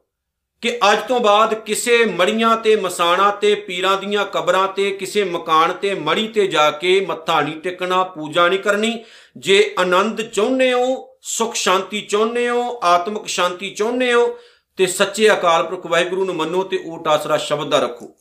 [0.60, 5.72] ਕਿ ਅੱਜ ਤੋਂ ਬਾਅਦ ਕਿਸੇ ਮੜੀਆਂ ਤੇ ਮਸਾਣਾ ਤੇ ਪੀਰਾਂ ਦੀਆਂ ਕਬਰਾਂ ਤੇ, ਕਿਸੇ ਮਕਾਨ
[5.72, 9.04] ਤੇ ਮੜੀ ਤੇ ਜਾ ਕੇ ਮੱਥਾ ਨਹੀਂ ਟੇਕਣਾ, ਪੂਜਾ ਨਹੀਂ ਕਰਨੀ।
[9.36, 14.38] ਜੇ ਆਨੰਦ ਚਾਹੁੰਦੇ ਹੋ, ਸੁਖ ਸ਼ਾਂਤੀ ਚਾਹੁੰਦੇ ਹੋ, ਆਤਮਿਕ ਸ਼ਾਂਤੀ ਚਾਹੁੰਦੇ ਹੋ,
[14.76, 18.16] ਤੇ ਸੱਚੇ ਅਕਾਲ ਪੁਰਖ ਵਾਹਿਗੁਰੂ ਨੂੰ ਮੰਨੋ ਤੇ ਓਟ ਆਸਰਾ ਸ਼ਬਦ ਦਾ ਰੱਖੋ।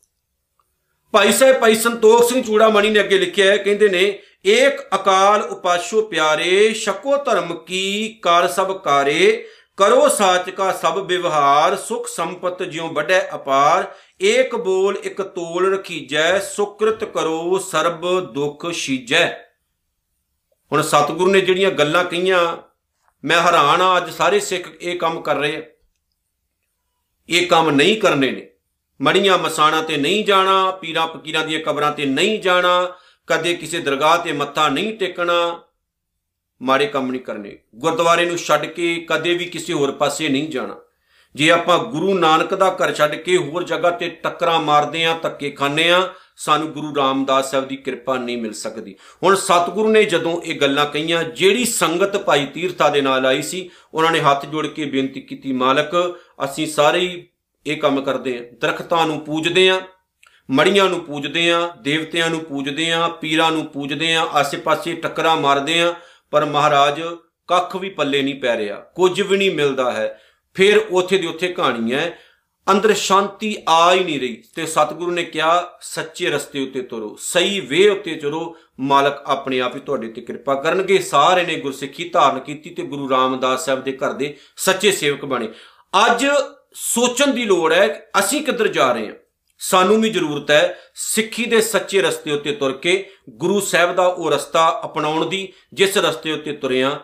[1.12, 6.01] ਭਾਈ ਸਾਹਿਬ ਭਾਈ ਸੰਤੋਖ ਸਿੰਘ ਚੂੜਾਮਣੀ ਨੇ ਅੱਗੇ ਲਿਖਿਆ ਹੈ, ਕਹਿੰਦੇ ਨੇ ਏਕ ਅਕਾਲ ਉਪਾਸ਼ੋ
[6.01, 12.88] ਪਿਆਰੇ ਸ਼ਕੋ ਧਰਮ ਕੀ ਕਰ ਸਭ ਕਾਰੇ, ਕਰੋ ਸਾਚ ਕਾ ਸਭ ਵਿਵਹਾਰ, ਸੁਖ ਸੰਪਤ ਜਿਉ
[12.88, 19.27] ਵੱਡੈ ਅਪਾਰ, ਏਕ ਬੋਲ ਇੱਕ ਤੋਲ ਰਖੀਜੈ, ਸੁਕ੍ਰਿਤ ਕਰੋ ਸਰਬ ਦੁਖ ਛੀਜੈ
[20.72, 22.58] ਹੁਣ ਸਤਿਗੁਰੂ ਨੇ ਜਿਹੜੀਆਂ ਗੱਲਾਂ ਕਹੀਆਂ,
[23.25, 25.62] ਮੈਂ ਹੈਰਾਨ ਆ ਅੱਜ ਸਾਰੇ ਸਿੱਖ ਇਹ ਕੰਮ ਕਰ ਰਹੇ ਆ।
[27.30, 28.50] ਇਹ ਕੰਮ ਨਹੀਂ ਕਰਨੇ ਨੇ।
[29.01, 34.17] ਮੜੀਆਂ ਮਸਾਣਾ ਤੇ ਨਹੀਂ ਜਾਣਾ ਪੀਰਾਂ ਫਕੀਰਾਂ ਦੀਆਂ ਕਬਰਾਂ ਤੇ ਨਹੀਂ ਜਾਣਾ ਕਦੇ ਕਿਸੇ ਦਰਗਾਹ
[34.17, 35.62] ਤੇ ਮੱਥਾ ਨਹੀਂ ਟੇਕਣਾ,
[36.62, 40.75] ਮਾੜੇ ਕੰਮ ਨਹੀਂ ਕਰਨੇ। ਗੁਰਦੁਆਰੇ ਨੂੰ ਛੱਡ ਕੇ ਕਦੇ ਵੀ ਕਿਸੇ ਹੋਰ ਪਾਸੇ ਨਹੀਂ ਜਾਣਾ।
[41.36, 45.51] ਜੇ ਆਪਾਂ ਗੁਰੂ ਨਾਨਕ ਦਾ ਘਰ ਛੱਡ ਕੇ ਹੋਰ ਜਗ੍ਹਾ ਤੇ ਟੱਕਰਾਂ ਮਾਰਦੇ ਆਂ ਧੱਕੇ
[45.51, 46.01] ਖਾਂਦੇ ਆਂ
[46.38, 50.86] ਸਾਨੂੰ ਗੁਰੂ ਰਾਮਦਾਸ ਸਾਹਿਬ ਦੀ ਕਿਰਪਾ ਨਹੀਂ ਮਿਲ ਸਕਦੀ। ਹੁਣ ਸਤਿਗੁਰੂ ਨੇ ਜਦੋਂ ਇਹ ਗੱਲਾਂ
[50.86, 55.22] ਕਹੀਆਂ, ਜਿਹੜੀ ਸੰਗਤ ਭਾਈ ਤੀਰਥਾ ਦੇ ਨਾਲ ਆਈ ਸੀ, ਉਹਨਾਂ ਨੇ ਹੱਥ ਜੋੜ ਕੇ ਬੇਨਤੀ
[55.22, 57.27] ਕੀਤੀ, ਮਾਲਕ, ਅਸੀਂ ਸਾਰੇ
[57.65, 59.81] ਇਹ ਕੰਮ ਕਰਦੇ ਆਂ ਦਰਖਤਾਂ ਨੂੰ ਪੂਜਦੇ ਆਂ
[60.51, 65.80] ਮੜੀਆਂ ਨੂੰ ਪੂਜਦੇ ਆਂ, ਦੇਵਤਿਆਂ ਨੂੰ ਪੂਜਦੇ ਆਂ, ਪੀਰਾਂ ਨੂੰ ਪੂਜਦੇ ਆਂ, ਆਸੇ-ਪਾਸੇ ਟੱਕਰਾਂ ਮਾਰਦੇ
[65.82, 65.94] ਆਂ,
[66.32, 67.01] ਪਰ ਮਹਾਰਾਜ
[67.48, 70.20] ਕੱਖ ਵੀ ਪੱਲੇ ਨਹੀਂ ਪੈ ਰਿਹਾ, ਕੁਝ ਵੀ ਨਹੀਂ ਮਿਲਦਾ ਹੈ।
[70.56, 72.18] ਫਿਰ ਉੱਥੇ ਦੀ ਉੱਥੇ ਕਹਾਣੀ ਹੈ,
[72.68, 77.60] ਅੰਦਰ ਸ਼ਾਂਤੀ ਆ ਹੀ ਨਹੀਂ ਰਹੀ ਤੇ ਸਤਿਗੁਰੂ ਨੇ ਕਿਹਾ, ਸੱਚੇ ਰਸਤੇ ਉੱਤੇ ਤੁਰੋ, ਸਹੀ
[77.60, 82.39] ਵੇ ਉੱਤੇ ਤੁਰੋ, ਮਾਲਕ ਆਪਣੇ ਆਪ ਹੀ ਤੁਹਾਡੇ ਤੇ ਕਿਰਪਾ ਕਰਨਗੇ। ਸਾਰੇ ਨੇ ਗੁਰਸਿੱਖੀ ਧਾਰਨ
[82.39, 85.50] ਕੀਤੀ ਤੇ ਗੁਰੂ ਰਾਮਦਾਸ ਸਾਹਿਬ ਦੇ ਘਰ ਦੇ ਸੱਚੇ ਸੇਵਕ ਬਣੇ।
[86.06, 86.25] ਅੱਜ
[86.74, 89.13] ਸੋਚਣ ਦੀ ਲੋੜ ਹੈ, ਅਸੀਂ ਕਿੱਧਰ ਜਾ ਰਹੇ ਹਾਂ
[89.59, 94.31] ਸਾਨੂੰ ਵੀ ਜ਼ਰੂਰਤ ਹੈ ਸਿੱਖੀ ਦੇ ਸੱਚੇ ਰਸਤੇ ਉੱਤੇ ਤੁਰ ਕੇ ਗੁਰੂ ਸਾਹਿਬ ਦਾ ਉਹ
[94.31, 96.99] ਰਸਤਾ ਅਪਣਾਉਣ ਦੀ, ਜਿਸ ਰਸਤੇ ਉੱਤੇ ਤੁਰਿਆ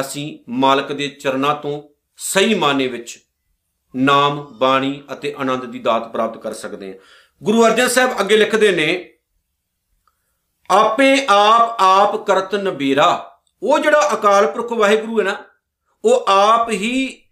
[0.00, 1.82] ਅਸੀਂ ਮਾਲਕ ਦੇ ਚਰਨਾਂ ਤੋਂ
[2.16, 3.18] ਸਹੀ ਮਾਨੇ ਵਿੱਚ
[3.96, 6.94] ਨਾਮ, ਬਾਣੀ ਅਤੇ ਆਨੰਦ ਦੀ ਦਾਤ ਪ੍ਰਾਪਤ ਕਰ ਸਕਦੇ ਹਾਂ।
[7.42, 9.18] ਗੁਰੂ ਅਰਜਨ ਸਾਹਿਬ ਅੱਗੇ ਲਿਖਦੇ ਨੇ,
[10.70, 15.36] ਆਪੇ ਆਪ ਆਪ ਕਰਤ ਨਬੀਰਾ ਉਹ ਜਿਹੜਾ ਅਕਾਲ ਪੁਰਖ ਵਾਹਿਗੁਰੂ ਹੈ ਨਾ,
[16.04, 17.22] ਉਹ ਆਪ ਹੀ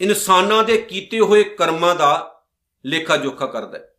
[0.00, 2.39] ਇਨਸਾਨਾਂ ਦੇ ਕੀਤੇ ਹੋਏ ਕਰਮਾਂ ਦਾ
[2.86, 3.94] ਲੇਖਾ ਜੋਖਾ ਕਰਦਾ ਹੈ।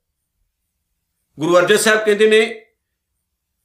[1.39, 2.65] ਗੁਰੂ ਅਰਜਨ ਸਾਹਿਬ ਕਹਿੰਦੇ ਨੇ,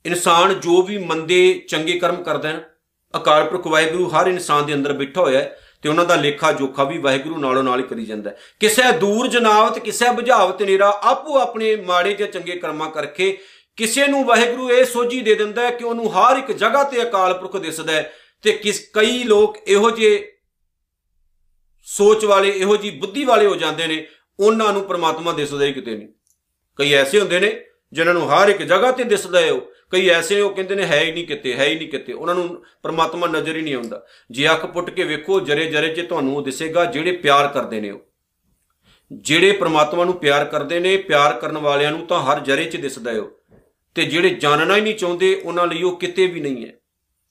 [0.06, 2.76] ਇਨਸਾਨ ਜੋ ਵੀ ਮੰਦੇ ਚੰਗੇ ਕਰਮ ਕਰਦਾ ਹੈ,
[3.16, 6.84] ਅਕਾਲ ਪੁਰਖ ਵਾਹਿਗੁਰੂ ਹਰ ਇਨਸਾਨ ਦੇ ਅੰਦਰ ਬੈਠਾ ਹੋਇਆ ਹੈ ਤੇ ਉਹਨਾਂ ਦਾ ਲੇਖਾ ਜੋਖਾ
[6.84, 11.38] ਵੀ ਵਾਹਿਗੁਰੂ ਨਾਲੋਂ ਨਾਲ ਹੀ ਕਰੀ ਜਾਂਦਾ ਹੈ। ਕਿਸੇ ਦੂਰ ਜਨਾਵਤ, ਕਿਸੇ ਬੁਝਾਵਤ ਨੇਰਾ ਆਪੋ
[11.38, 13.38] ਆਪਣੇ ਮਾੜੇ ਜਾਂ ਚੰਗੇ ਕਰਮਾਂ ਕਰਕੇ
[13.76, 17.34] ਕਿਸੇ ਨੂੰ ਵਾਹਿਗੁਰੂ ਇਹ ਸੋਝੀ ਦੇ ਦਿੰਦਾ ਹੈ ਕਿ ਉਹਨੂੰ ਹਰ ਇੱਕ ਜਗ੍ਹਾ ਤੇ ਅਕਾਲ
[17.34, 20.32] ਪੁਰਖ ਦਿਸਦਾ ਹੈ ਤੇ ਕਿਸ ਕਈ ਲੋਕ ਇਹੋ ਜਿਹੇ
[21.82, 24.06] ਸੋਚ ਵਾਲੇ, ਇਹੋ ਜੀ ਬੁੱਧੀ ਵਾਲੇ ਹੋ ਜਾਂਦੇ ਨੇ।
[24.40, 26.08] ਉਹਨਾਂ ਨੂੰ ਪ੍ਰਮਾਤਮਾ ਦਿਸਦਾ ਹੀ ਕਿਤੇ ਨਹੀਂ।
[26.76, 30.34] ਕਈ ਐਸੇ ਹੁੰਦੇ ਨੇ ਜਿਨ੍ਹਾਂ ਨੂੰ ਹਰ ਇੱਕ ਜਗ੍ਹਾ ਤੇ ਦਿਸਦਾ ਹੈ ਉਹ। ਕਈ ਐਸੇ
[30.34, 33.26] ਨੇ ਉਹ ਕਹਿੰਦੇ ਨੇ ਹੈ ਹੀ ਨਹੀਂ ਕਿਤੇ, ਹੈ ਹੀ ਨਹੀਂ ਕਿਤੇ। ਉਹਨਾਂ ਨੂੰ ਪਰਮਾਤਮਾ
[33.26, 36.84] ਨਜ਼ਰ ਹੀ ਨਹੀਂ ਆਉਂਦਾ। ਜੇ ਅੱਖ ਪੁੱਟ ਕੇ ਵੇਖੋ, ਜਰੇ ਜਰੇ 'ਚ ਤੁਹਾਨੂੰ ਉਹ ਦਿਸੇਗਾ
[36.84, 38.00] ਜਿਹੜੇ ਪਿਆਰ ਕਰਦੇ ਨੇ ਉਹ।
[39.12, 43.12] ਜਿਹੜੇ ਪ੍ਰਮਾਤਮਾ ਨੂੰ ਪਿਆਰ ਕਰਦੇ ਨੇ, ਪਿਆਰ ਕਰਨ ਵਾਲਿਆਂ ਨੂੰ ਤਾਂ ਹਰ ਜਰੇ 'ਚ ਦਿਸਦਾ
[43.12, 43.40] ਹੈ ਉਹ।
[43.94, 46.72] ਤੇ ਜਿਹੜੇ ਜਾਣਨਾ ਹੀ ਨਹੀਂ ਚਾਹੁੰਦੇ, ਉਹਨਾਂ ਲਈ ਉਹ ਕਿਤੇ ਵੀ ਨਹੀਂ ਹੈ।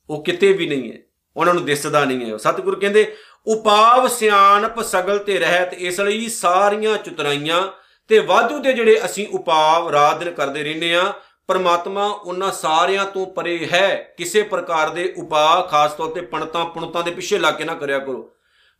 [0.10, 0.98] ਉਹ ਕਿਤੇ ਵੀ ਨਹੀਂ ਹੈ।
[1.38, 3.16] ਉਹਨਾਂ ਨੂੰ ਦਿਸਦਾ ਨਹੀਂ ਹੈ ਸਤਿਗੁਰੂ ਕਹਿੰਦੇ
[3.48, 7.62] ਉਪਾਵ ਸਿਆਣਪ ਸਗਲ ਤੇ ਰਹਿਤ, ਇਸ ਲਈ ਸਾਰੀਆਂ ਚਤੁਰਾਈਆਂ
[8.10, 11.14] ਤੇ ਵਾਧੂ ਦੇ ਜਿਹੜੇ ਅਸੀਂ ਉਪਾਵ ਰਾਤ ਦਿਨ ਕਰਦੇ ਰਹਿੰਦੇ ਆ
[11.50, 17.04] ਪਰਮਾਤਮਾ ਉਹਨਾਂ ਸਾਰਿਆਂ ਤੋਂ ਪਰੇ ਹੈ, ਕਿਸੇ ਪ੍ਰਕਾਰ ਦੇ ਉਪਾਅ, ਖਾਸ ਤੌਰ ਤੇ ਪਣਤਾਂ ਪੁਣਤਾਂ
[17.04, 18.32] ਦੇ ਪਿੱਛੇ ਲਾ ਕੇ ਨਾ ਕਰਿਆ ਕਰੋ।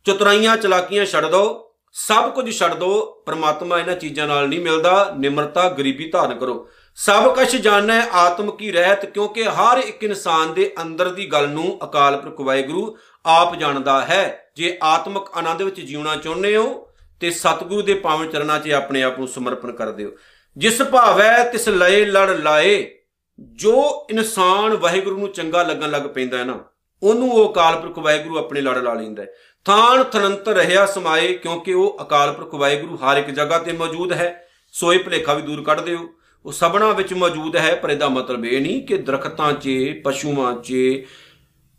[0.06, 1.62] ਚਤੁਰਾਈਆਂ, ਚਲਾਕੀਆਂ ਛੱਡ ਦਿਓ
[1.94, 6.68] ਸਭ ਕੁਝ ਛੱਡ ਦਿਓ ਪਰਮਾਤਮਾ ਇਹਨਾਂ ਚੀਜ਼ਾਂ ਨਾਲ ਨਹੀਂ ਮਿਲਦਾ, ਨਿਮਰਤਾ, ਗਰੀਬੀ ਧਾਰਨ ਕਰੋ।
[6.98, 11.48] ਸਭ ਕੁਝ ਜਾਣਨਾ ਹੈ ਆਤਮ ਕੀ ਰਹਿਤ, ਕਿਉਂਕਿ ਹਰ ਇੱਕ ਇਨਸਾਨ ਦੇ ਅੰਦਰ ਦੀ ਗੱਲ
[11.48, 16.88] ਨੂੰ ਅਕਾਲ ਪੁਰਖ ਵਾਹਿਗੁਰੂ ਆਪ ਜਾਣਦਾ ਹੈ। ਜੇ ਆਤਮਿਕ ਆਨੰਦ ਵਿੱਚ ਜਿਉਣਾ ਚਾਹੁੰਦੇ ਹੋ,
[17.20, 20.10] ਤੇ ਸਤਿਗੁਰੂ ਦੇ ਪਾਵਨ ਚਰਨਾਂ 'ਚ ਆਪਣੇ ਆਪ ਨੂੰ ਸਮਰਪਣ ਕਰ ਦਿਓ।
[20.56, 22.98] ਜਿਸ ਭਾਵੈ ਤਿਸ ਲਏ ਲੜ ਲਾਏ,
[23.38, 26.58] ਜੋ ਇਨਸਾਨ ਵਾਹਿਗੁਰੂ ਨੂੰ ਚੰਗਾ ਲੱਗਣ ਲੱਗ ਪੈਂਦਾ ਹੈ ਨਾ,
[27.02, 29.28] ਉਹਨੂੰ ਉਹ ਅਕਾਲ ਪੁਰਖ ਵਾਹਿਗੁਰੂ ਆਪਣੇ ਲੜ ਲਾ ਲੈਂਦਾ ਹੈ।
[29.64, 34.48] ਥਾਨ ਥਨੰਤਰ ਰਹਿਆ ਸਮਾਏ, ਕਿਉਂਕਿ ਉਹ ਅਕਾਲ ਪੁਰਖ ਵਾਹਿਗੁਰੂ ਹਰ ਇੱਕ ਜਗ੍ਹਾ ਤੇ ਮੌਜੂਦ ਹੈ।
[34.72, 36.08] ਸੋਏ ਭਲੇਖਾ ਵੀ ਦੂਰ ਕੱਢ ਦਿਓ।
[36.44, 39.68] ਉਹ ਸਭਨਾ ਵਿੱਚ ਮੌਜੂਦ ਹੈ, ਪਰ ਇਹਦਾ ਮਤਲਬ ਇਹ ਨਹੀਂ ਕਿ ਦਰਖਤਾਂ 'ਚ,
[40.04, 40.74] ਪਸ਼ੂਆਂ 'ਚ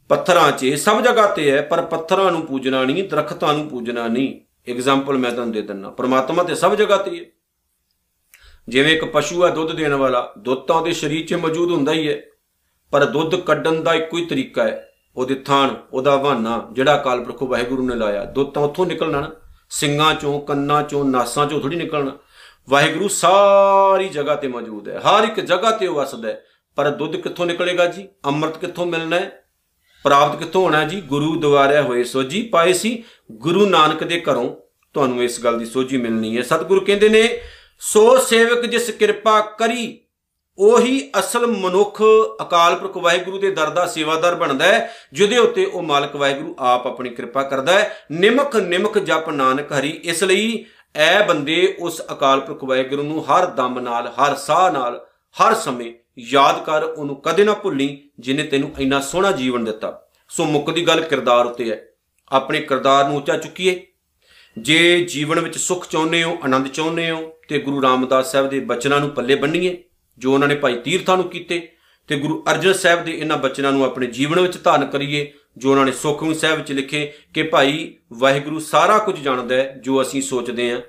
[0.09, 4.71] ਪੱਥਰਾਂ 'ਚ ਸਭ ਜਗ੍ਹਾ ਤੇ ਹੈ, ਪਰ ਪੱਥਰਾਂ ਨੂੰ ਪੂਜਣਾ ਨਹੀਂ, ਦਰਖਤਾਂ ਨੂੰ ਪੂਜਣਾ ਨਹੀਂ।
[4.71, 7.25] ਐਗਜ਼ਾਮਪਲ ਮੈਂ ਤੁਹਾਨੂੰ ਦੇ ਦਿੰਦਾ, ਪ੍ਰਮਾਤਮਾ ਤੇ ਸਭ ਜਗ੍ਹਾ ਤੇ ਹੈ
[8.67, 12.07] ਜਿਵੇਂ ਇੱਕ ਪਸ਼ੂ ਹੈ ਦੁੱਧ ਦੇਣ ਵਾਲਾ, ਦੁੱਧ ਤਾਂ ਉਹਦੇ ਸਰੀਰ 'ਚ ਮੌਜੂਦ ਹੁੰਦਾ ਹੀ
[12.07, 12.21] ਹੈ,
[12.93, 14.83] ਪਰ ਦੁੱਧ ਕੱਢਣ ਦਾ ਇੱਕੋ ਹੀ ਤਰੀਕਾ ਹੈ,
[15.17, 19.31] ਉਹਦੇ ਥਾਣ ਉਹਦਾ ਵਾਹਨਾ ਜਿਹੜਾ ਅਕਾਲ ਪੁਰਖ ਵਾਹਿਗੁਰੂ ਨੇ ਲਾਇਆ। ਦੁੱਧ ਤਾਂ ਉੱਥੋਂ ਨਿਕਲਣਾ ਨਾ,
[19.69, 22.17] ਸਿੰਗਾਂ ਚੋਂ, ਕੰਨਾਂ ਚੋਂ, ਨਾਸਾਂ ਚੋਂ ਥੋੜੀ ਨਿਕਲਣਾ।
[22.69, 26.43] ਵਾਹਿਗੁਰੂ ਸਾਰੀ ਜਗ੍ਹਾ ਤੇ ਮੌਜੂਦ ਹੈ, ਹਰ ਇੱਕ ਜਗ੍ਹਾ ਤੇ ਉਹ ਵਸਦਾ ਹੈ।
[26.75, 28.07] ਪਰ ਦੁੱਧ ਕਿੱਥੋਂ ਨਿਕਲੇਗਾ ਜੀ?
[28.25, 29.43] ਅੰਮ੍ਰਿਤ ਕਿੱਥੋਂ ਮਿਲਣਾ ਹੈ?
[30.03, 31.01] ਪ੍ਰਾਪਤ ਕਿੱਥੋਂ ਹੋਣਾ ਜੀ?
[31.01, 34.55] ਗੁਰੂ ਦੁਆਰਿਆ ਹੋਏ। ਸੋਜੀ ਪਾਏ ਸੀ ਗੁਰੂ ਨਾਨਕ ਦੇ ਘਰੋਂ।
[34.93, 37.41] ਤੁਹਾਨੂੰ ਇਸ ਗੱਲ ਦੀ ਸੋਝੀ ਮਿਲਣੀ ਹੈ। ਸਤਿਗੁਰੂ ਕਹਿੰਦੇ ਨੇ,
[37.79, 39.99] ਸੋ ਸੇਵਕ ਜਿਸ ਕਿਰਪਾ ਕਰੀ,
[40.57, 42.01] ਉਹੀ ਅਸਲ ਮਨੁੱਖ
[42.41, 46.87] ਅਕਾਲ ਪੁਰਖ ਵਾਹਿਗੁਰੂ ਦੇ ਦਰ ਦਾ ਸੇਵਾਦਾਰ ਬਣਦਾ ਹੈ, ਜਿਹਦੇ ਉੱਤੇ ਉਹ ਮਾਲਕ ਵਾਹਿਗੁਰੂ ਆਪ
[46.87, 52.39] ਆਪਣੀ ਕਿਰਪਾ ਕਰਦਾ ਹੈ। ਨਿਮਕ ਨਿਮਕ ਜਪ ਨਾਨਕ ਹਰੀ। ਇਸ ਲਈ ਐ ਬੰਦੇ ਉਸ ਅਕਾਲ
[52.39, 55.05] ਪੁਰਖ ਵਾਹਿਗੁਰੂ ਨੂੰ ਹਰ ਦਮ ਨਾਲ, ਹਰ ਸਾਹ ਨਾਲ,
[55.35, 60.45] ਹਰ ਸਮੇਂ ਯਾਦ ਕਰ ਉਹਨੂੰ ਕਦੇ ਨਾ ਭੁੱਲੀ ਜਿਨੇ ਤੈਨੂੰ ਇੰਨਾ ਸੋਹਣਾ ਜੀਵਨ ਦਿੱਤਾ। ਸੋ
[60.45, 61.87] ਮੁੱਕ ਦੀ ਗੱਲ ਕਿਰਦਾਰ ਉੱਤੇ ਹੈ।
[62.31, 63.87] ਆਪਣੇ ਕਿਰਦਾਰ ਨੂੰ ਉੱਚਾ ਚੁੱਕੀਏ।
[64.57, 68.99] ਜੇ ਜੀਵਨ ਵਿੱਚ ਸੁੱਖ ਚਾਹੁੰਦੇ ਹੋ, ਆਨੰਦ ਚਾਹੁੰਦੇ ਹੋ, ਤੇ ਗੁਰੂ ਰਾਮਦਾਸ ਸਾਹਿਬ ਦੇ ਬਚਨਾਂ
[68.99, 69.83] ਨੂੰ ਪੱਲੇ ਬੰਨੀਏ,
[70.17, 71.71] ਜੋ ਉਹਨਾਂ ਨੇ ਭਾਈ ਤੀਰਥਾਂ ਨੂੰ ਕੀਤੇ,
[72.07, 75.85] ਤੇ ਗੁਰੂ ਅਰਜਨ ਸਾਹਿਬ ਦੇ ਇਹਨਾਂ ਬਚਨਾਂ ਨੂੰ ਆਪਣੇ ਜੀਵਨ ਵਿੱਚ ਧਾਰਨ ਕਰੀਏ, ਜੋ ਉਹਨਾਂ
[75.85, 80.71] ਨੇ ਸੁਖਮਨੀ ਸਾਹਿਬ ਵਿੱਚ ਲਿਖੇ ਕਿ ਭਾਈ, ਵਾਹਿਗੁਰੂ ਸਾਰਾ ਕੁਝ ਜਾਣਦਾ ਹੈ ਜੋ ਅਸੀਂ ਸੋਚਦੇ
[80.71, 80.81] ਹਾਂ।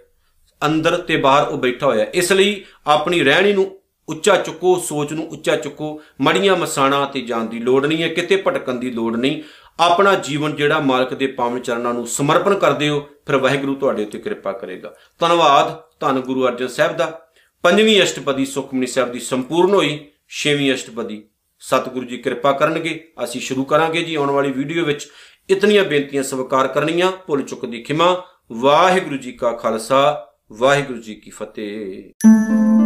[0.67, 3.78] ਅੰਦਰ ਤੇ ਬਾਹਰ ਉਹ ਬੈਠਾ ਹੋਇਆ ਇਸ ਲਈ ਆਪਣੀ ਰਹਿਣੀ ਨੂੰ
[4.09, 8.37] ਉੱਚਾ ਚੁੱਕੋ, ਸੋਚ ਨੂੰ ਉੱਚਾ ਚੁੱਕੋ। ਮੜੀਆਂ ਮਸਾਣਾ ਤੇ ਜਾਣ ਦੀ ਲੋੜ ਨਹੀਂ ਹੈ, ਕਿਤੇ
[8.37, 9.43] ਭਟਕਣ ਦੀ ਲੋੜ ਨਹੀਂ।
[9.81, 14.19] ਆਪਣਾ ਜੀਵਨ ਜਿਹੜਾ ਮਾਲਕ ਦੇ ਪਾਵਨ ਚਰਨਾਂ ਨੂੰ ਸਮਰਪਣ ਕਰਦੇ ਹੋ, ਫਿਰ ਵਾਹਿਗੁਰੂ ਤੁਹਾਡੇ ਉੱਤੇ
[14.19, 17.21] ਕਿਰਪਾ ਕਰੇਗਾ। ਧੰਨਵਾਦ, ਧੰਨ ਗੁਰੂ ਅਰਜਨ ਸਾਹਿਬ ਦਾ।
[17.63, 21.25] ਪੰਜਵੀਂ ਅਸ਼ਟਪਦੀ ਸੁਖਮਨੀ ਸਾਹਿਬ ਦੀ ਸੰਪੂਰਨ ਹੋਈ, ਛੇਵੀਂ ਅਸ਼ਟਪਦੀ।
[21.61, 25.09] ਸਤਿਗੁਰੂ ਜੀ ਕਿਰਪਾ ਕਰਨਗੇ, ਅਸੀਂ ਸ਼ੁਰੂ ਕਰਾਂਗੇ ਜੀ ਆਉਣ ਵਾਲੀ ਵੀਡੀਓ ਵਿੱਚ।
[25.51, 31.31] ਇਤਨੀਆਂ ਬੇਨਤੀਆਂ ਸਵੀਕਾਰ ਕਰਨੀਆਂ, ਭੁੱਲ ਚੁੱਕ ਦੀ ਖਿਮਾ। ਵਾਹਿਗੁਰੂ ਜੀ ਕਾ ਖਾਲਸਾ, ਵਾਹਿਗੁਰੂ ਜੀ ਕੀ
[31.31, 32.78] ਫਤਿਹ।